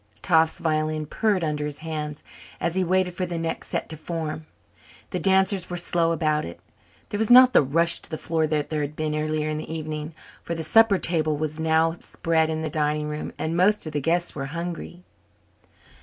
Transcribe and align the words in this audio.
Toff's 0.23 0.57
violin 0.57 1.05
purred 1.05 1.43
under 1.43 1.63
his 1.63 1.77
hands 1.85 2.23
as 2.59 2.73
he 2.73 2.83
waited 2.83 3.13
for 3.13 3.27
the 3.27 3.37
next 3.37 3.67
set 3.67 3.87
to 3.89 3.95
form. 3.95 4.47
The 5.11 5.19
dancers 5.19 5.69
were 5.69 5.77
slow 5.77 6.11
about 6.11 6.43
it. 6.43 6.59
There 7.09 7.19
was 7.19 7.29
not 7.29 7.53
the 7.53 7.61
rush 7.61 8.01
for 8.01 8.09
the 8.09 8.17
floor 8.17 8.47
that 8.47 8.71
there 8.71 8.81
had 8.81 8.95
been 8.95 9.13
earlier 9.15 9.47
in 9.47 9.57
the 9.57 9.71
evening, 9.71 10.15
for 10.41 10.55
the 10.55 10.63
supper 10.63 10.97
table 10.97 11.37
was 11.37 11.59
now 11.59 11.91
spread 11.99 12.49
in 12.49 12.63
the 12.63 12.69
dining 12.71 13.09
room 13.09 13.31
and 13.37 13.55
most 13.55 13.85
of 13.85 13.91
the 13.93 14.01
guests 14.01 14.33
were 14.33 14.45
hungry. 14.47 15.03